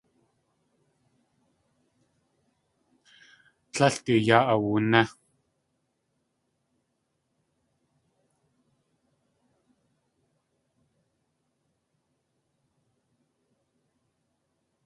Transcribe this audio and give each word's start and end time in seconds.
Tlél 3.73 3.95
du 4.05 4.15
yáa 4.27 4.43
awooné. 4.53 5.01